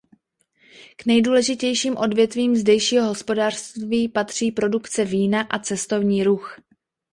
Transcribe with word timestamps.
K 0.95 1.05
nejdůležitějším 1.05 1.97
odvětvím 1.97 2.55
zdejšího 2.55 3.07
hospodářství 3.07 4.09
patří 4.09 4.51
produkce 4.51 5.05
vína 5.05 5.41
a 5.41 5.59
cestovní 5.59 6.23
ruch. 6.23 6.57